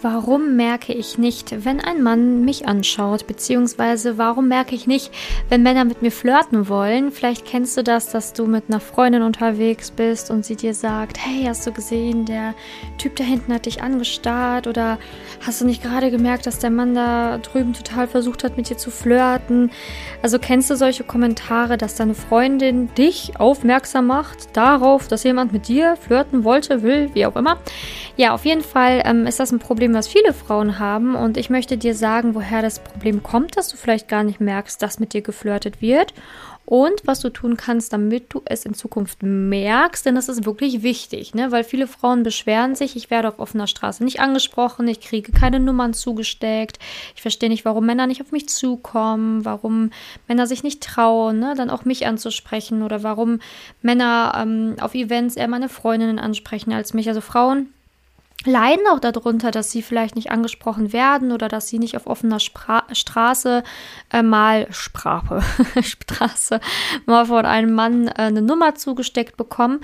[0.00, 3.26] Warum merke ich nicht, wenn ein Mann mich anschaut?
[3.26, 5.10] Beziehungsweise warum merke ich nicht,
[5.48, 7.10] wenn Männer mit mir flirten wollen?
[7.10, 11.18] Vielleicht kennst du das, dass du mit einer Freundin unterwegs bist und sie dir sagt,
[11.18, 12.54] hey, hast du gesehen, der
[12.98, 14.68] Typ da hinten hat dich angestarrt?
[14.68, 14.98] Oder
[15.44, 18.76] hast du nicht gerade gemerkt, dass der Mann da drüben total versucht hat, mit dir
[18.76, 19.72] zu flirten?
[20.22, 25.66] Also kennst du solche Kommentare, dass deine Freundin dich aufmerksam macht darauf, dass jemand mit
[25.66, 27.58] dir flirten wollte, will, wie auch immer?
[28.16, 31.14] Ja, auf jeden Fall ähm, ist das ein Problem, Problem, was viele Frauen haben.
[31.14, 34.82] Und ich möchte dir sagen, woher das Problem kommt, dass du vielleicht gar nicht merkst,
[34.82, 36.12] dass mit dir geflirtet wird.
[36.66, 40.82] Und was du tun kannst, damit du es in Zukunft merkst, denn das ist wirklich
[40.82, 41.50] wichtig, ne?
[41.50, 45.60] weil viele Frauen beschweren sich, ich werde auf offener Straße nicht angesprochen, ich kriege keine
[45.60, 46.78] Nummern zugesteckt,
[47.16, 49.92] ich verstehe nicht, warum Männer nicht auf mich zukommen, warum
[50.26, 51.54] Männer sich nicht trauen, ne?
[51.56, 53.40] dann auch mich anzusprechen oder warum
[53.80, 57.08] Männer ähm, auf Events eher meine Freundinnen ansprechen als mich.
[57.08, 57.72] Also Frauen
[58.44, 62.38] leiden auch darunter, dass sie vielleicht nicht angesprochen werden oder dass sie nicht auf offener
[62.40, 63.64] Spra Straße
[64.12, 65.42] äh, mal Sprache,
[65.82, 66.60] Straße
[67.06, 69.80] mal von einem Mann äh, eine Nummer zugesteckt bekommen.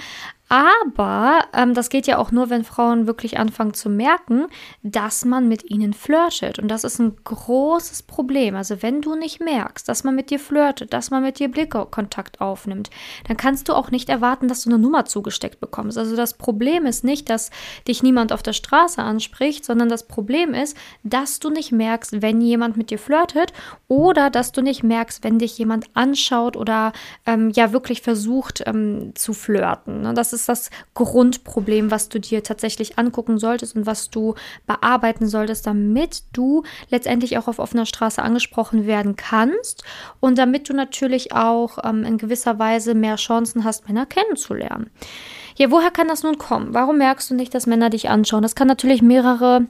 [0.55, 4.47] Aber ähm, das geht ja auch nur, wenn Frauen wirklich anfangen zu merken,
[4.85, 6.61] dass man mit ihnen flirtet.
[6.61, 8.55] Und das ist ein großes Problem.
[8.55, 12.41] Also wenn du nicht merkst, dass man mit dir flirtet, dass man mit dir Blickkontakt
[12.41, 12.91] aufnimmt,
[13.27, 15.99] dann kannst du auch nicht erwarten, dass du eine Nummer zugesteckt bekommst.
[15.99, 17.51] Also das Problem ist nicht, dass
[17.89, 22.41] dich niemand auf der Straße anspricht, sondern das Problem ist, dass du nicht merkst, wenn
[22.41, 23.53] jemand mit dir flirtet
[23.89, 26.93] oder dass du nicht merkst, wenn dich jemand anschaut oder
[27.27, 30.03] ähm, ja wirklich versucht ähm, zu flirten.
[30.03, 30.15] Ne?
[30.15, 34.35] Das ist das Grundproblem, was du dir tatsächlich angucken solltest und was du
[34.67, 39.85] bearbeiten solltest, damit du letztendlich auch auf offener Straße angesprochen werden kannst
[40.21, 44.91] und damit du natürlich auch ähm, in gewisser Weise mehr Chancen hast, Männer kennenzulernen.
[45.57, 46.75] Ja, woher kann das nun kommen?
[46.75, 48.43] Warum merkst du nicht, dass Männer dich anschauen?
[48.43, 49.67] Das kann natürlich mehrere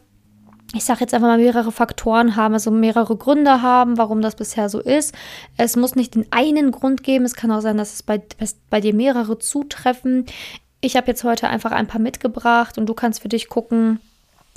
[0.75, 4.69] ich sage jetzt einfach mal mehrere Faktoren haben, also mehrere Gründe haben, warum das bisher
[4.69, 5.15] so ist.
[5.57, 8.23] Es muss nicht den einen Grund geben, es kann auch sein, dass es bei,
[8.71, 10.27] bei dir mehrere zutreffen.
[10.85, 14.01] Ich habe jetzt heute einfach ein paar mitgebracht und du kannst für dich gucken,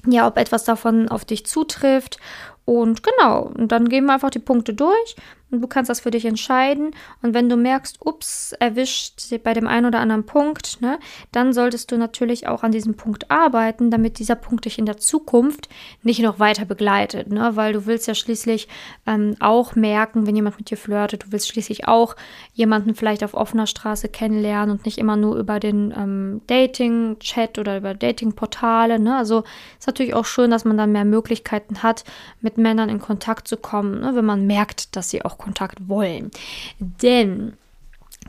[0.06, 2.18] ja, ob etwas davon auf dich zutrifft.
[2.66, 5.16] Und genau, und dann gehen wir einfach die Punkte durch
[5.50, 6.92] und du kannst das für dich entscheiden.
[7.22, 11.00] Und wenn du merkst, ups, erwischt bei dem einen oder anderen Punkt, ne,
[11.32, 14.98] dann solltest du natürlich auch an diesem Punkt arbeiten, damit dieser Punkt dich in der
[14.98, 15.70] Zukunft
[16.04, 17.32] nicht noch weiter begleitet.
[17.32, 17.52] Ne?
[17.56, 18.68] Weil du willst ja schließlich
[19.06, 22.18] ähm, auch merken, wenn jemand mit dir flirtet, du willst schließlich auch
[22.54, 27.78] jemanden vielleicht auf offener Straße kennenlernen und nicht immer nur über den ähm, Dating-Chat oder
[27.78, 29.00] über Dating-Portale.
[29.00, 29.16] Ne?
[29.16, 29.44] Also
[29.80, 32.04] ist natürlich auch schön, dass man dann mehr Möglichkeiten hat,
[32.42, 34.14] mit Männern in Kontakt zu kommen, ne?
[34.14, 36.32] wenn man merkt, dass sie auch Kontakt wollen.
[36.80, 37.54] Denn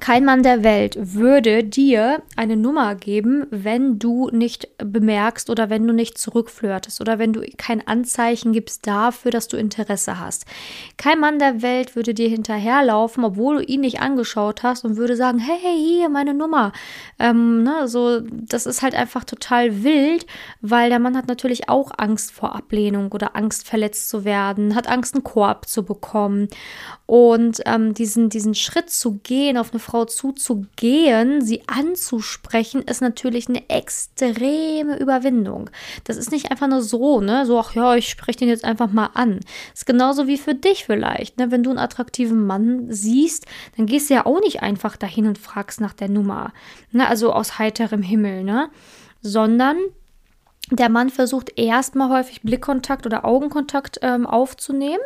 [0.00, 5.86] kein Mann der Welt würde dir eine Nummer geben, wenn du nicht bemerkst oder wenn
[5.86, 10.46] du nicht zurückflirtest oder wenn du kein Anzeichen gibst dafür, dass du Interesse hast.
[10.96, 15.16] Kein Mann der Welt würde dir hinterherlaufen, obwohl du ihn nicht angeschaut hast und würde
[15.16, 16.72] sagen, hey, hey hier meine Nummer.
[17.18, 20.26] Ähm, ne, so, das ist halt einfach total wild,
[20.60, 24.88] weil der Mann hat natürlich auch Angst vor Ablehnung oder Angst verletzt zu werden, hat
[24.88, 26.48] Angst einen Korb zu bekommen
[27.06, 33.48] und ähm, diesen, diesen Schritt zu gehen auf eine Frau zuzugehen, sie anzusprechen, ist natürlich
[33.48, 35.70] eine extreme Überwindung.
[36.04, 37.46] Das ist nicht einfach nur so, ne?
[37.46, 39.40] So, ach ja, ich spreche den jetzt einfach mal an.
[39.72, 41.50] Ist genauso wie für dich vielleicht, ne?
[41.50, 43.46] Wenn du einen attraktiven Mann siehst,
[43.78, 46.52] dann gehst du ja auch nicht einfach dahin und fragst nach der Nummer.
[46.92, 47.08] Ne?
[47.08, 48.68] Also aus heiterem Himmel, ne?
[49.22, 49.78] Sondern
[50.70, 55.00] der Mann versucht erstmal häufig Blickkontakt oder Augenkontakt ähm, aufzunehmen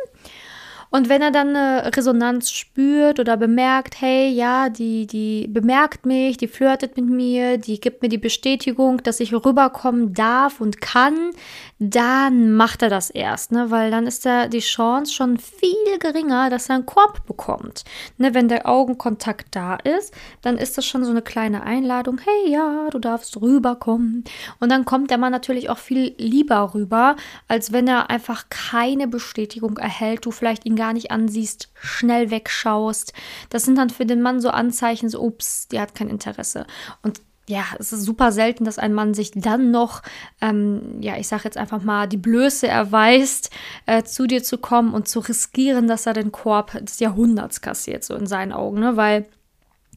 [0.95, 6.37] und wenn er dann eine Resonanz spürt oder bemerkt, hey, ja, die, die bemerkt mich,
[6.37, 11.31] die flirtet mit mir, die gibt mir die Bestätigung, dass ich rüberkommen darf und kann,
[11.79, 13.71] dann macht er das erst, ne?
[13.71, 17.85] Weil dann ist da die Chance schon viel geringer, dass er einen Korb bekommt.
[18.19, 18.35] Ne?
[18.35, 22.87] Wenn der Augenkontakt da ist, dann ist das schon so eine kleine Einladung, hey, ja,
[22.91, 24.25] du darfst rüberkommen.
[24.59, 27.15] Und dann kommt der Mann natürlich auch viel lieber rüber,
[27.47, 32.29] als wenn er einfach keine Bestätigung erhält, du vielleicht ihn gar gar nicht ansiehst, schnell
[32.29, 33.13] wegschaust.
[33.49, 36.67] Das sind dann für den Mann so Anzeichen, so, ups, der hat kein Interesse.
[37.03, 40.01] Und ja, es ist super selten, dass ein Mann sich dann noch,
[40.41, 43.49] ähm, ja, ich sag jetzt einfach mal, die Blöße erweist,
[43.85, 48.03] äh, zu dir zu kommen und zu riskieren, dass er den Korb des Jahrhunderts kassiert,
[48.03, 48.97] so in seinen Augen, ne?
[48.97, 49.25] Weil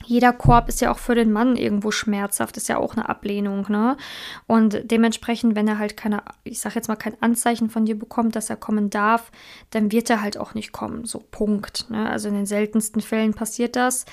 [0.07, 3.67] jeder Korb ist ja auch für den Mann irgendwo schmerzhaft, ist ja auch eine Ablehnung,
[3.69, 3.97] ne?
[4.47, 8.37] Und dementsprechend, wenn er halt keine, ich sag jetzt mal, kein Anzeichen von dir bekommt,
[8.37, 9.33] dass er kommen darf,
[9.71, 11.05] dann wird er halt auch nicht kommen.
[11.05, 11.91] So, Punkt.
[11.91, 12.09] Ne?
[12.09, 14.07] Also in den seltensten Fällen passiert das.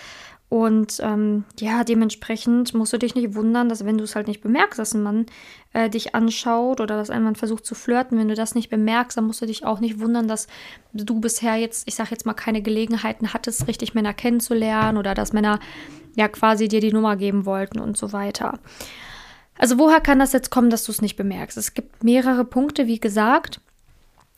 [0.49, 4.41] Und ähm, ja, dementsprechend musst du dich nicht wundern, dass wenn du es halt nicht
[4.41, 5.25] bemerkst, dass ein Mann
[5.73, 9.25] äh, dich anschaut oder dass Mann versucht zu flirten, wenn du das nicht bemerkst, dann
[9.25, 10.47] musst du dich auch nicht wundern, dass
[10.93, 15.33] du bisher jetzt, ich sag jetzt mal, keine Gelegenheiten hattest, richtig Männer kennenzulernen oder dass
[15.33, 15.59] Männer
[16.15, 18.59] ja quasi dir die Nummer geben wollten und so weiter.
[19.57, 21.57] Also woher kann das jetzt kommen, dass du es nicht bemerkst?
[21.57, 23.59] Es gibt mehrere Punkte, wie gesagt.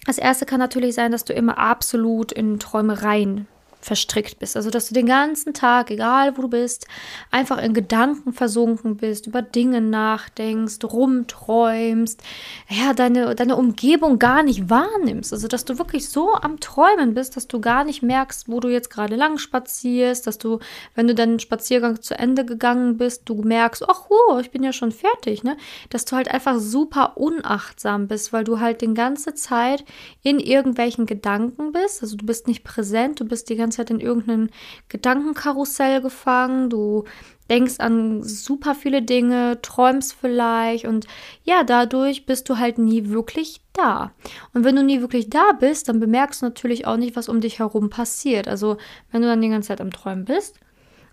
[0.06, 3.48] Das erste kann natürlich sein, dass du immer absolut in Träumereien
[3.86, 4.56] verstrickt bist.
[4.56, 6.88] Also, dass du den ganzen Tag, egal wo du bist,
[7.30, 12.20] einfach in Gedanken versunken bist, über Dinge nachdenkst, rumträumst,
[12.68, 15.32] ja, deine, deine Umgebung gar nicht wahrnimmst.
[15.32, 18.70] Also, dass du wirklich so am Träumen bist, dass du gar nicht merkst, wo du
[18.70, 20.58] jetzt gerade lang spazierst, dass du,
[20.96, 24.74] wenn du deinen Spaziergang zu Ende gegangen bist, du merkst, ach, oh, ich bin ja
[24.74, 25.58] schon fertig, ne?
[25.92, 29.86] Dass du halt einfach super unachtsam bist, weil du halt die ganze Zeit
[30.24, 32.02] in irgendwelchen Gedanken bist.
[32.02, 34.50] Also, du bist nicht präsent, du bist die ganze ganze Zeit in irgendeinem
[34.90, 37.04] Gedankenkarussell gefangen, du
[37.50, 41.06] denkst an super viele Dinge, träumst vielleicht und
[41.44, 44.12] ja, dadurch bist du halt nie wirklich da.
[44.54, 47.42] Und wenn du nie wirklich da bist, dann bemerkst du natürlich auch nicht, was um
[47.42, 48.48] dich herum passiert.
[48.48, 48.78] Also,
[49.12, 50.60] wenn du dann die ganze Zeit am Träumen bist,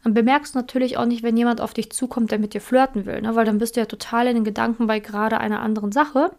[0.05, 3.07] dann bemerkst du natürlich auch nicht, wenn jemand auf dich zukommt, der mit dir flirten
[3.07, 3.37] will, ne?
[3.37, 6.33] weil dann bist du ja total in den Gedanken bei gerade einer anderen Sache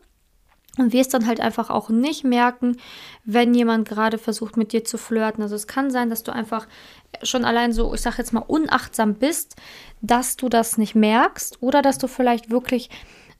[0.77, 2.77] und wirst dann halt einfach auch nicht merken,
[3.25, 5.43] wenn jemand gerade versucht mit dir zu flirten.
[5.43, 6.67] Also es kann sein, dass du einfach
[7.21, 9.55] schon allein so, ich sag jetzt mal, unachtsam bist,
[10.01, 12.89] dass du das nicht merkst oder dass du vielleicht wirklich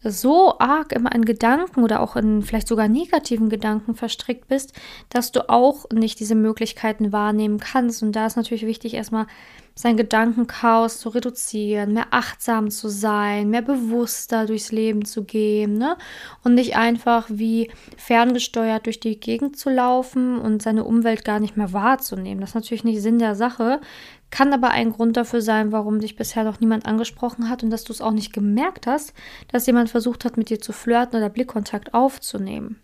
[0.04, 4.74] so arg immer in Gedanken oder auch in vielleicht sogar negativen Gedanken verstrickt bist,
[5.10, 8.04] dass du auch nicht diese Möglichkeiten wahrnehmen kannst.
[8.04, 9.28] Und da ist natürlich wichtig, erstmal
[9.76, 15.98] sein Gedankenchaos zu reduzieren, mehr achtsam zu sein, mehr bewusster durchs Leben zu gehen ne?
[16.44, 21.58] und nicht einfach wie ferngesteuert durch die Gegend zu laufen und seine Umwelt gar nicht
[21.58, 22.42] mehr wahrzunehmen.
[22.42, 23.82] Das ist natürlich nicht Sinn der Sache,
[24.30, 27.84] kann aber ein Grund dafür sein, warum dich bisher noch niemand angesprochen hat und dass
[27.84, 29.14] du es auch nicht gemerkt hast,
[29.52, 32.80] dass jemand versucht hat, mit dir zu flirten oder Blickkontakt aufzunehmen.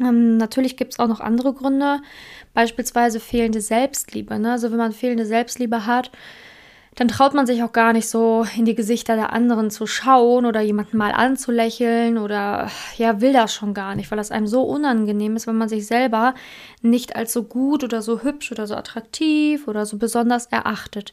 [0.00, 2.00] Ähm, natürlich gibt es auch noch andere Gründe,
[2.54, 4.38] beispielsweise fehlende Selbstliebe.
[4.38, 4.52] Ne?
[4.52, 6.10] Also wenn man fehlende Selbstliebe hat,
[6.96, 10.46] dann traut man sich auch gar nicht so in die Gesichter der anderen zu schauen
[10.46, 14.62] oder jemanden mal anzulächeln oder ja, will das schon gar nicht, weil das einem so
[14.62, 16.34] unangenehm ist, wenn man sich selber
[16.80, 21.12] nicht als so gut oder so hübsch oder so attraktiv oder so besonders erachtet.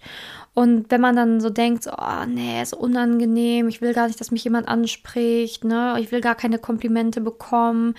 [0.55, 4.19] Und wenn man dann so denkt, so, oh nee, ist unangenehm, ich will gar nicht,
[4.19, 7.95] dass mich jemand anspricht, ne, ich will gar keine Komplimente bekommen.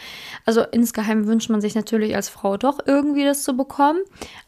[0.47, 3.99] Also insgeheim wünscht man sich natürlich als Frau doch irgendwie das zu bekommen,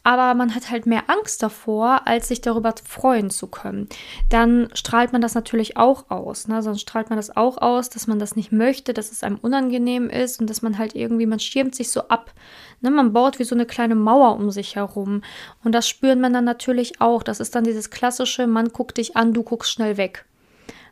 [0.03, 3.89] aber man hat halt mehr Angst davor, als sich darüber freuen zu können.
[4.29, 8.07] Dann strahlt man das natürlich auch aus, ne, sonst strahlt man das auch aus, dass
[8.07, 11.41] man das nicht möchte, dass es einem unangenehm ist und dass man halt irgendwie, man
[11.41, 12.33] schirmt sich so ab.
[12.79, 15.23] Ne, man baut wie so eine kleine Mauer um sich herum.
[15.63, 17.23] Und das spüren Männer natürlich auch.
[17.23, 20.25] Das ist dann dieses klassische, Mann guckt dich an, du guckst schnell weg.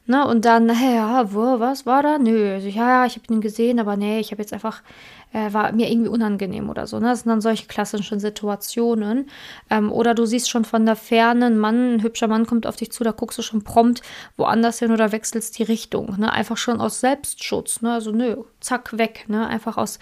[0.07, 2.18] Ne, und dann, ja, wo, was war da?
[2.18, 4.81] Nö, also, ja, ich habe ihn gesehen, aber nee, ich habe jetzt einfach
[5.35, 6.97] äh, war mir irgendwie unangenehm oder so.
[6.97, 7.07] Ne?
[7.07, 9.29] Das sind dann solche klassischen Situationen.
[9.69, 12.77] Ähm, oder du siehst schon von der Ferne, ein Mann, ein hübscher Mann kommt auf
[12.77, 14.01] dich zu, da guckst du schon prompt
[14.37, 16.15] woanders hin oder wechselst die Richtung.
[16.17, 16.31] Ne?
[16.31, 17.81] Einfach schon aus Selbstschutz.
[17.81, 17.91] Ne?
[17.91, 19.25] Also nö, zack, weg.
[19.27, 19.45] Ne?
[19.45, 19.99] Einfach aus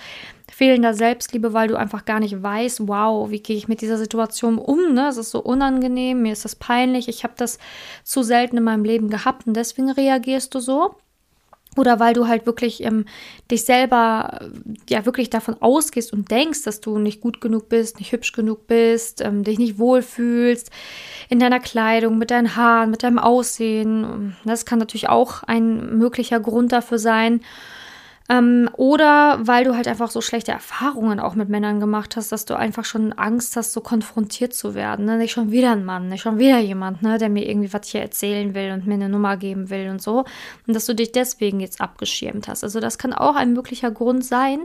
[0.52, 4.60] fehlender Selbstliebe, weil du einfach gar nicht weißt, wow, wie gehe ich mit dieser Situation
[4.60, 4.94] um?
[4.94, 5.08] Ne?
[5.08, 7.58] Es ist so unangenehm, mir ist das peinlich, ich habe das
[8.04, 10.96] zu selten in meinem Leben gehabt und deswegen reagierst du so.
[11.76, 13.06] Oder weil du halt wirklich ähm,
[13.50, 14.50] dich selber
[14.90, 18.68] ja wirklich davon ausgehst und denkst, dass du nicht gut genug bist, nicht hübsch genug
[18.68, 20.70] bist, ähm, dich nicht wohlfühlst
[21.30, 24.36] in deiner Kleidung, mit deinen Haaren, mit deinem Aussehen.
[24.46, 27.42] Das kann natürlich auch ein möglicher Grund dafür sein.
[28.30, 32.46] Ähm, oder weil du halt einfach so schlechte Erfahrungen auch mit Männern gemacht hast, dass
[32.46, 35.06] du einfach schon Angst hast, so konfrontiert zu werden.
[35.06, 35.18] Ne?
[35.18, 38.02] Nicht schon wieder ein Mann, nicht schon wieder jemand, ne, der mir irgendwie was hier
[38.02, 40.24] erzählen will und mir eine Nummer geben will und so.
[40.66, 42.64] Und dass du dich deswegen jetzt abgeschirmt hast.
[42.64, 44.62] Also das kann auch ein möglicher Grund sein,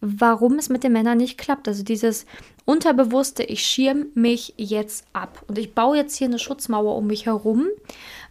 [0.00, 1.66] warum es mit den Männern nicht klappt.
[1.66, 2.26] Also dieses
[2.64, 7.26] unterbewusste, ich schirm mich jetzt ab und ich baue jetzt hier eine Schutzmauer um mich
[7.26, 7.66] herum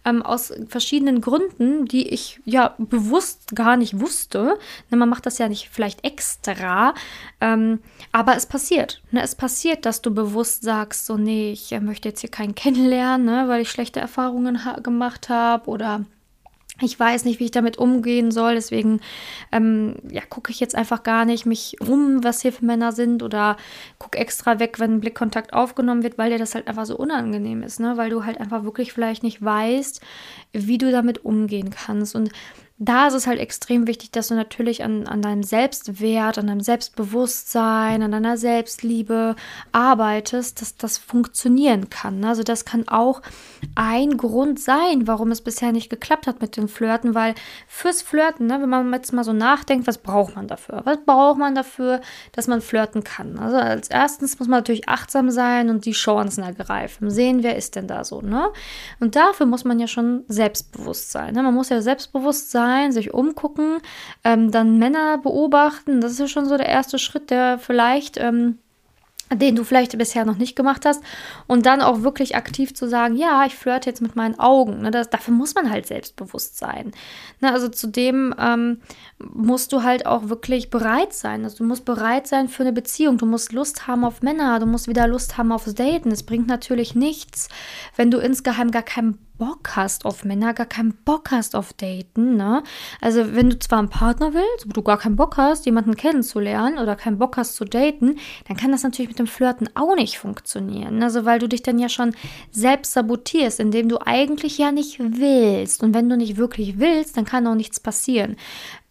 [0.06, 4.58] ähm, aus verschiedenen Gründen, die ich ja bewusst gar nicht wusste.
[4.89, 6.94] Ne, man macht das ja nicht vielleicht extra,
[7.41, 7.79] ähm,
[8.12, 9.01] aber es passiert.
[9.12, 9.22] Ne?
[9.22, 13.25] Es passiert, dass du bewusst sagst, so nee, ich äh, möchte jetzt hier keinen kennenlernen,
[13.25, 16.06] ne, weil ich schlechte Erfahrungen ha gemacht habe oder
[16.81, 19.01] ich weiß nicht, wie ich damit umgehen soll, deswegen
[19.51, 23.24] ähm, ja, gucke ich jetzt einfach gar nicht mich um, was hier für Männer sind
[23.24, 23.57] oder
[23.98, 27.79] gucke extra weg, wenn Blickkontakt aufgenommen wird, weil dir das halt einfach so unangenehm ist,
[27.79, 27.98] ne?
[27.98, 30.01] weil du halt einfach wirklich vielleicht nicht weißt,
[30.53, 32.15] wie du damit umgehen kannst.
[32.15, 32.31] Und
[32.81, 36.62] da ist es halt extrem wichtig, dass du natürlich an, an deinem Selbstwert, an deinem
[36.62, 39.36] Selbstbewusstsein, an deiner Selbstliebe
[39.74, 42.24] arbeitest, dass das funktionieren kann.
[42.24, 43.21] Also das kann auch
[43.75, 47.36] ein Grund sein, warum es bisher nicht geklappt hat mit dem Flirten, weil
[47.67, 50.81] fürs Flirten, ne, wenn man jetzt mal so nachdenkt, was braucht man dafür?
[50.86, 52.00] Was braucht man dafür,
[52.31, 53.39] dass man flirten kann?
[53.39, 57.09] Also als erstens muss man natürlich achtsam sein und die Chancen ergreifen.
[57.09, 58.51] Sehen, wer ist denn da so, ne?
[59.01, 61.33] Und dafür muss man ja schon selbstbewusst sein.
[61.33, 61.43] Ne?
[61.43, 63.80] Man muss ja selbstbewusst sein sein, sich umgucken,
[64.24, 66.02] ähm, dann Männer beobachten.
[66.02, 68.18] Das ist ja schon so der erste Schritt, der vielleicht.
[68.18, 68.60] Ähm,
[69.32, 71.04] den du vielleicht bisher noch nicht gemacht hast
[71.46, 74.82] und dann auch wirklich aktiv zu sagen, ja, ich flirte jetzt mit meinen Augen.
[74.82, 76.94] Ne, das, dafür muss man halt selbstbewusst sein.
[77.40, 78.82] Ne, also zudem ähm,
[79.20, 81.44] musst du halt auch wirklich bereit sein.
[81.44, 83.20] Also du musst bereit sein für eine Beziehung.
[83.20, 84.60] Du musst Lust haben auf Männer.
[84.60, 86.12] Du musst wieder Lust haben aufs Daten.
[86.12, 87.50] Es bringt natürlich nichts,
[87.96, 92.36] wenn du insgeheim gar keinen Bock hast auf Männer, gar keinen Bock hast auf Daten,
[92.36, 92.62] ne?
[93.01, 96.77] Also wenn du zwar einen Partner willst, aber du gar keinen Bock hast, jemanden kennenzulernen
[96.77, 98.17] oder keinen Bock hast zu daten,
[98.48, 101.01] dann kann das natürlich mit dem Flirten auch nicht funktionieren.
[101.01, 102.13] Also weil du dich dann ja schon
[102.51, 105.81] selbst sabotierst, indem du eigentlich ja nicht willst.
[105.84, 108.36] Und wenn du nicht wirklich willst, dann kann auch nichts passieren.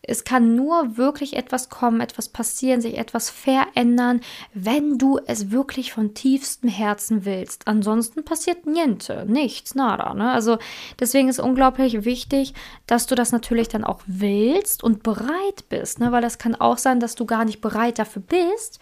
[0.09, 4.21] Es kann nur wirklich etwas kommen, etwas passieren, sich etwas verändern,
[4.55, 7.69] wenn du es wirklich von tiefstem Herzen willst.
[7.69, 10.15] Ansonsten passiert niente, nichts, nada.
[10.15, 10.31] Ne?
[10.31, 10.59] Also
[10.99, 12.55] deswegen ist unglaublich wichtig,
[12.87, 16.13] dass du das natürlich dann auch willst und bereit bist, ne?
[16.13, 18.81] weil das kann auch sein, dass du gar nicht bereit dafür bist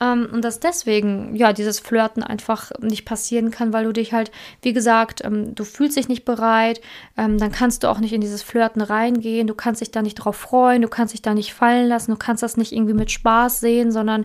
[0.00, 4.30] ähm, und dass deswegen, ja, dieses Flirten einfach nicht passieren kann, weil du dich halt,
[4.62, 6.80] wie gesagt, ähm, du fühlst dich nicht bereit,
[7.16, 10.14] ähm, dann kannst du auch nicht in dieses Flirten reingehen, du kannst dich da nicht
[10.14, 13.10] drauf freuen, du kannst dich da nicht fallen lassen, du kannst das nicht irgendwie mit
[13.10, 14.24] Spaß sehen, sondern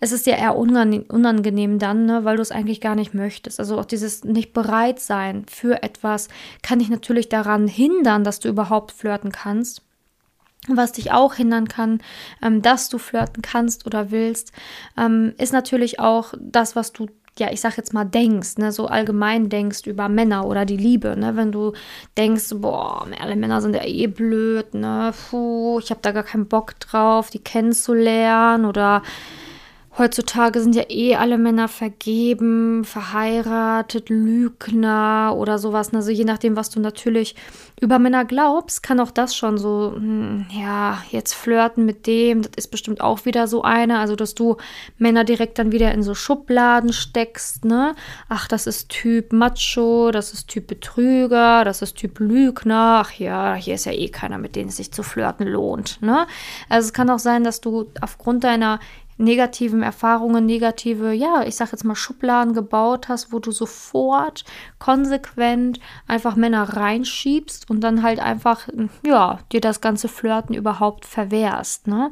[0.00, 3.60] es ist dir eher unangenehm dann, ne, weil du es eigentlich gar nicht möchtest.
[3.60, 6.28] Also auch dieses nicht bereit sein für etwas
[6.62, 9.82] kann dich natürlich daran hindern, dass du überhaupt flirten kannst.
[10.68, 12.00] Was dich auch hindern kann,
[12.42, 14.52] ähm, dass du flirten kannst oder willst,
[14.96, 18.86] ähm, ist natürlich auch das, was du ja, ich sag jetzt mal, denkst, ne, so
[18.86, 21.72] allgemein denkst über Männer oder die Liebe, ne, wenn du
[22.16, 26.46] denkst, boah, alle Männer sind ja eh blöd, ne, puh, ich habe da gar keinen
[26.46, 29.02] Bock drauf, die kennenzulernen oder
[29.96, 35.94] Heutzutage sind ja eh alle Männer vergeben, verheiratet, Lügner oder sowas.
[35.94, 37.36] Also je nachdem, was du natürlich
[37.80, 42.52] über Männer glaubst, kann auch das schon so, hm, ja, jetzt flirten mit dem, das
[42.56, 44.00] ist bestimmt auch wieder so eine.
[44.00, 44.56] Also, dass du
[44.98, 47.94] Männer direkt dann wieder in so Schubladen steckst, ne?
[48.28, 53.02] Ach, das ist Typ Macho, das ist Typ Betrüger, das ist Typ Lügner.
[53.04, 56.26] Ach ja, hier ist ja eh keiner, mit dem es sich zu flirten lohnt, ne?
[56.68, 58.80] Also, es kann auch sein, dass du aufgrund deiner
[59.16, 64.44] negativen Erfahrungen, negative, ja, ich sag jetzt mal Schubladen gebaut hast, wo du sofort
[64.78, 68.68] konsequent einfach Männer reinschiebst und dann halt einfach,
[69.06, 72.10] ja, dir das ganze Flirten überhaupt verwehrst, ne?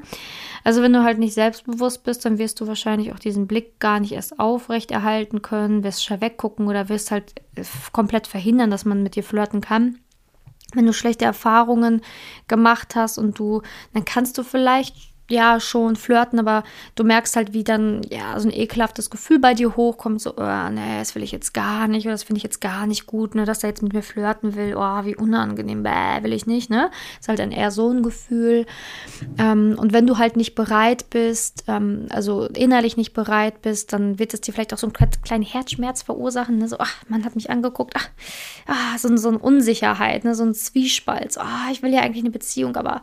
[0.65, 4.01] Also wenn du halt nicht selbstbewusst bist, dann wirst du wahrscheinlich auch diesen Blick gar
[4.01, 8.85] nicht erst aufrecht erhalten können, wirst schon weggucken oder wirst halt äh, komplett verhindern, dass
[8.85, 9.99] man mit dir flirten kann
[10.75, 12.01] wenn du schlechte Erfahrungen
[12.49, 16.63] gemacht hast und du, dann kannst du vielleicht ja schon flirten, aber
[16.95, 20.69] du merkst halt, wie dann ja so ein ekelhaftes Gefühl bei dir hochkommt, so, oh,
[20.71, 23.35] nee, das will ich jetzt gar nicht oder das finde ich jetzt gar nicht gut,
[23.35, 26.71] ne, dass er jetzt mit mir flirten will, oh, wie unangenehm, bäh, will ich nicht,
[26.71, 26.91] ne?
[27.19, 28.67] Ist halt dann eher so ein Gefühl.
[29.39, 34.19] Ähm, und wenn du halt nicht bereit bist, ähm, also innerlich nicht bereit bist, dann
[34.19, 36.69] wird es dir vielleicht auch so einen kleinen Herzschmerz verursachen, ne?
[36.69, 38.09] So, ach, man hat mich angeguckt, ach,
[38.67, 40.35] ah, so, so eine Unsicherheit, ne?
[40.35, 43.03] So ein Zwiespalt, so, ah, ich will ja eigentlich eine Beziehung, aber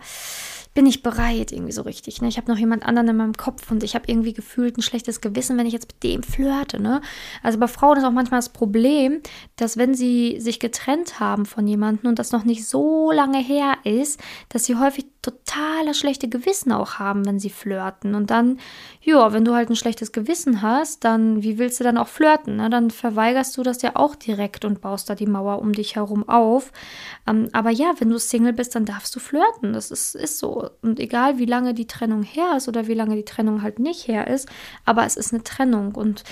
[0.74, 2.22] bin ich bereit irgendwie so richtig.
[2.22, 2.28] Ne?
[2.28, 5.20] Ich habe noch jemand anderen in meinem Kopf und ich habe irgendwie gefühlt ein schlechtes
[5.20, 6.82] Gewissen, wenn ich jetzt mit dem flirte.
[6.82, 7.02] Ne?
[7.42, 9.22] Also bei Frauen ist auch manchmal das Problem,
[9.56, 13.78] dass wenn sie sich getrennt haben von jemandem und das noch nicht so lange her
[13.84, 18.16] ist, dass sie häufig total schlechte Gewissen auch haben, wenn sie flirten.
[18.16, 18.60] Und dann,
[19.02, 22.56] ja, wenn du halt ein schlechtes Gewissen hast, dann, wie willst du dann auch flirten?
[22.56, 22.70] Ne?
[22.70, 26.28] Dann verweigerst du das ja auch direkt und baust da die Mauer um dich herum
[26.30, 26.72] auf.
[27.28, 29.74] Ähm, aber ja, wenn du Single bist, dann darfst du flirten.
[29.74, 30.70] Das ist, ist so.
[30.82, 34.08] Und egal, wie lange die Trennung her ist oder wie lange die Trennung halt nicht
[34.08, 34.48] her ist,
[34.86, 35.96] aber es ist eine Trennung.
[35.96, 36.24] Und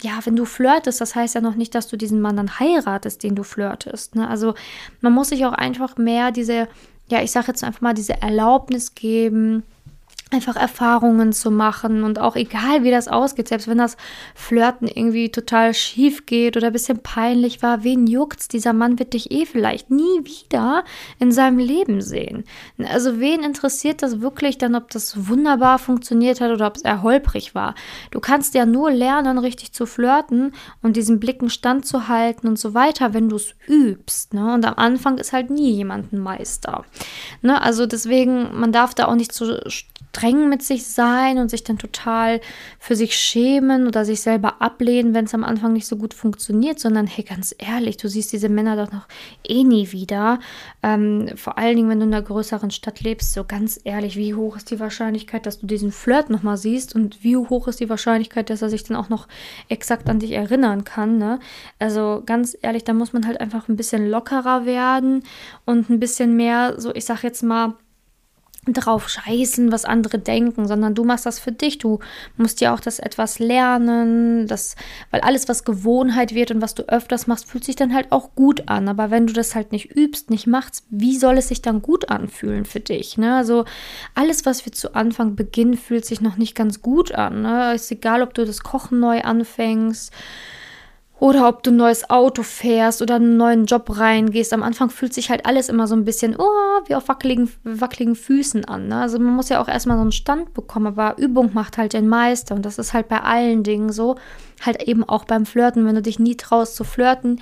[0.00, 3.22] ja, wenn du flirtest, das heißt ja noch nicht, dass du diesen Mann dann heiratest,
[3.22, 4.16] den du flirtest.
[4.16, 4.26] Ne?
[4.26, 4.54] Also
[5.00, 6.68] man muss sich auch einfach mehr diese
[7.08, 9.62] ja, ich sage jetzt einfach mal, diese Erlaubnis geben,
[10.30, 13.96] einfach Erfahrungen zu machen und auch egal wie das ausgeht, selbst wenn das
[14.34, 18.48] Flirten irgendwie total schief geht oder ein bisschen peinlich war, wen juckt's?
[18.48, 20.84] Dieser Mann wird dich eh vielleicht nie wieder
[21.18, 22.44] in seinem Leben sehen.
[22.92, 27.02] Also wen interessiert das wirklich dann, ob das wunderbar funktioniert hat oder ob es eher
[27.02, 27.74] holprig war?
[28.10, 30.52] Du kannst ja nur lernen, richtig zu flirten
[30.82, 34.34] und diesen Blicken standzuhalten und so weiter, wenn du es übst.
[34.34, 34.54] Ne?
[34.54, 36.84] Und am Anfang ist halt nie jemand ein Meister.
[37.42, 37.60] Ne?
[37.60, 39.60] Also deswegen, man darf da auch nicht zu
[40.14, 42.40] streng mit sich sein und sich dann total
[42.78, 46.78] für sich schämen oder sich selber ablehnen, wenn es am Anfang nicht so gut funktioniert,
[46.78, 49.08] sondern hey, ganz ehrlich, du siehst diese Männer doch noch
[49.46, 50.38] eh nie wieder.
[50.82, 54.34] Ähm, vor allen Dingen, wenn du in einer größeren Stadt lebst, so ganz ehrlich, wie
[54.34, 57.90] hoch ist die Wahrscheinlichkeit, dass du diesen Flirt nochmal siehst und wie hoch ist die
[57.90, 59.26] Wahrscheinlichkeit, dass er sich dann auch noch
[59.68, 61.18] exakt an dich erinnern kann.
[61.18, 61.40] Ne?
[61.80, 65.24] Also ganz ehrlich, da muss man halt einfach ein bisschen lockerer werden
[65.64, 67.74] und ein bisschen mehr, so ich sag jetzt mal,
[68.66, 71.78] drauf scheißen, was andere denken, sondern du machst das für dich.
[71.78, 71.98] Du
[72.36, 74.76] musst ja auch das etwas lernen, das,
[75.10, 78.34] weil alles, was Gewohnheit wird und was du öfters machst, fühlt sich dann halt auch
[78.34, 78.88] gut an.
[78.88, 82.08] Aber wenn du das halt nicht übst, nicht machst, wie soll es sich dann gut
[82.08, 83.18] anfühlen für dich?
[83.18, 83.36] Ne?
[83.36, 83.64] Also
[84.14, 87.42] alles, was wir zu Anfang beginnen, fühlt sich noch nicht ganz gut an.
[87.42, 87.74] Ne?
[87.74, 90.12] Ist egal, ob du das Kochen neu anfängst
[91.20, 94.52] oder ob du ein neues Auto fährst oder einen neuen Job reingehst.
[94.52, 98.16] Am Anfang fühlt sich halt alles immer so ein bisschen, oh, wie auf wackeligen, wackeligen
[98.16, 98.88] Füßen an.
[98.88, 99.00] Ne?
[99.00, 102.08] Also man muss ja auch erstmal so einen Stand bekommen, aber Übung macht halt den
[102.08, 102.54] Meister.
[102.54, 104.16] Und das ist halt bei allen Dingen so.
[104.60, 105.86] Halt eben auch beim Flirten.
[105.86, 107.40] Wenn du dich nie traust zu flirten,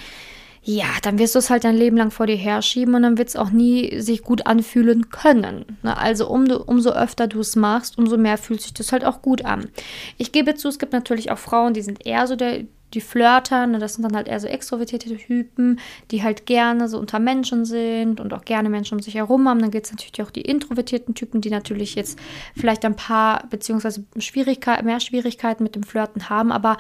[0.65, 3.29] ja, dann wirst du es halt dein Leben lang vor dir herschieben und dann wird
[3.29, 5.79] es auch nie sich gut anfühlen können.
[5.83, 5.97] Ne?
[5.97, 9.45] Also um, umso öfter du es machst, umso mehr fühlt sich das halt auch gut
[9.45, 9.71] an.
[10.19, 12.61] Ich gebe zu, es gibt natürlich auch Frauen, die sind eher so der,
[12.95, 15.81] die flirtern, ne, das sind dann halt eher so extrovertierte Typen,
[16.11, 19.61] die halt gerne so unter Menschen sind und auch gerne Menschen um sich herum haben.
[19.61, 22.19] Dann gibt es natürlich auch die introvertierten Typen, die natürlich jetzt
[22.57, 26.77] vielleicht ein paar beziehungsweise Schwierigkeiten, mehr Schwierigkeiten mit dem Flirten haben, aber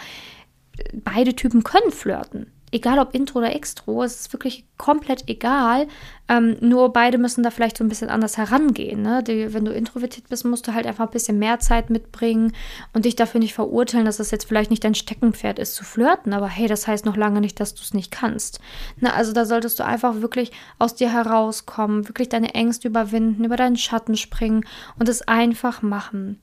[0.95, 5.87] beide Typen können flirten egal ob Intro oder Extro, es ist wirklich komplett egal.
[6.29, 9.03] Ähm, nur beide müssen da vielleicht so ein bisschen anders herangehen.
[9.03, 9.23] Ne?
[9.23, 12.53] Die, wenn du introvertiert bist, musst du halt einfach ein bisschen mehr Zeit mitbringen
[12.95, 16.33] und dich dafür nicht verurteilen, dass es jetzt vielleicht nicht dein Steckenpferd ist zu flirten.
[16.33, 18.61] Aber hey, das heißt noch lange nicht, dass du es nicht kannst.
[18.99, 19.13] Ne?
[19.13, 23.77] Also da solltest du einfach wirklich aus dir herauskommen, wirklich deine Ängste überwinden, über deinen
[23.77, 24.65] Schatten springen
[24.99, 26.41] und es einfach machen.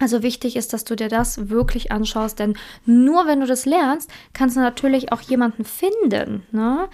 [0.00, 4.10] Also wichtig ist, dass du dir das wirklich anschaust, denn nur wenn du das lernst,
[4.32, 6.88] kannst du natürlich auch jemanden finden, ne?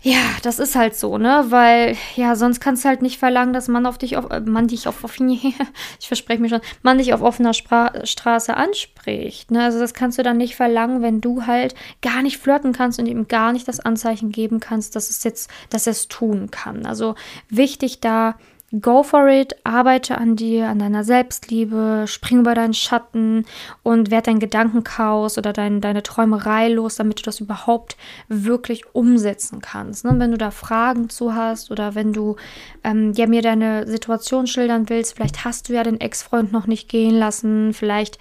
[0.00, 1.46] Ja, das ist halt so, ne?
[1.48, 4.68] Weil, ja, sonst kannst du halt nicht verlangen, dass man auf dich auf, äh, man
[4.68, 9.64] dich auf, auf ich verspreche mir schon, man dich auf offener Spra Straße anspricht, ne?
[9.64, 13.06] Also das kannst du dann nicht verlangen, wenn du halt gar nicht flirten kannst und
[13.06, 16.84] ihm gar nicht das Anzeichen geben kannst, dass es jetzt, dass er es tun kann.
[16.84, 17.14] Also
[17.48, 18.36] wichtig da,
[18.80, 23.44] Go for it, arbeite an dir, an deiner Selbstliebe, spring über deinen Schatten
[23.84, 27.96] und werd dein Gedankenchaos oder dein, deine Träumerei los, damit du das überhaupt
[28.28, 30.04] wirklich umsetzen kannst.
[30.04, 30.14] Ne?
[30.16, 32.34] Wenn du da Fragen zu hast oder wenn du
[32.82, 36.88] ähm, ja, mir deine Situation schildern willst, vielleicht hast du ja den Ex-Freund noch nicht
[36.88, 38.18] gehen lassen, vielleicht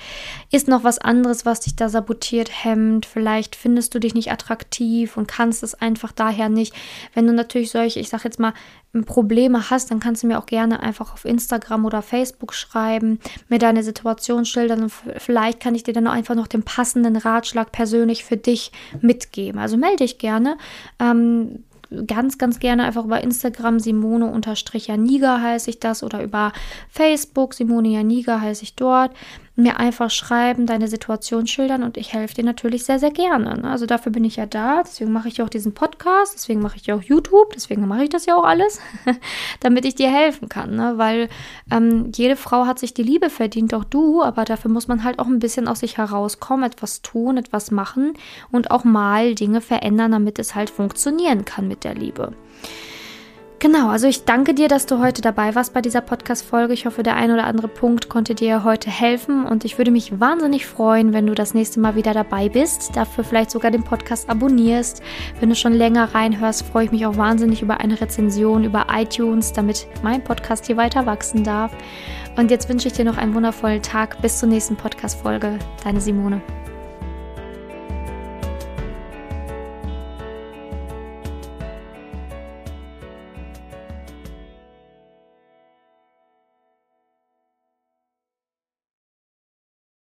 [0.52, 5.18] ist noch was anderes, was dich da sabotiert, hemmt, vielleicht findest du dich nicht attraktiv
[5.18, 6.76] und kannst es einfach daher nicht.
[7.16, 8.54] Wenn du natürlich solche, ich sag jetzt mal,
[9.02, 13.58] Probleme hast, dann kannst du mir auch gerne einfach auf Instagram oder Facebook schreiben, mir
[13.58, 18.24] deine Situation schildern und vielleicht kann ich dir dann einfach noch den passenden Ratschlag persönlich
[18.24, 19.60] für dich mitgeben.
[19.60, 20.58] Also melde dich gerne.
[21.00, 21.64] Ähm,
[22.08, 26.54] ganz, ganz gerne einfach über Instagram Simone-Janiga heiße ich das oder über
[26.90, 29.12] Facebook Simone Janiga heiße ich dort
[29.56, 33.62] mir einfach schreiben, deine Situation schildern und ich helfe dir natürlich sehr, sehr gerne.
[33.62, 33.70] Ne?
[33.70, 36.88] Also dafür bin ich ja da, deswegen mache ich auch diesen Podcast, deswegen mache ich
[36.88, 38.82] ja auch YouTube, deswegen mache ich das ja auch alles,
[39.60, 40.76] damit ich dir helfen kann.
[40.76, 40.94] Ne?
[40.98, 41.30] Weil
[41.72, 45.20] ähm, jede Frau hat sich die Liebe verdient, auch du, aber dafür muss man halt
[45.20, 48.14] auch ein bisschen aus sich herauskommen, etwas tun, etwas machen
[48.52, 52.34] und auch mal Dinge verändern, damit es halt funktionieren kann mit der Liebe.
[53.64, 56.74] Genau, also ich danke dir, dass du heute dabei warst bei dieser Podcast-Folge.
[56.74, 60.20] Ich hoffe, der ein oder andere Punkt konnte dir heute helfen und ich würde mich
[60.20, 64.30] wahnsinnig freuen, wenn du das nächste Mal wieder dabei bist, dafür vielleicht sogar den Podcast
[64.30, 65.02] abonnierst.
[65.40, 69.54] Wenn du schon länger reinhörst, freue ich mich auch wahnsinnig über eine Rezension über iTunes,
[69.54, 71.72] damit mein Podcast hier weiter wachsen darf.
[72.36, 74.22] Und jetzt wünsche ich dir noch einen wundervollen Tag.
[74.22, 75.58] Bis zur nächsten Podcast-Folge.
[75.86, 76.42] Deine Simone.